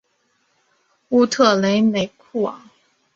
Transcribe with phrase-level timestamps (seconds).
[1.09, 2.59] 乌特雷梅库尔。